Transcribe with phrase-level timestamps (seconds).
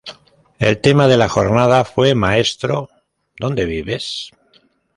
[0.57, 2.89] El tema de la jornada fue: "Maestro,
[3.37, 4.31] ¿dónde vives?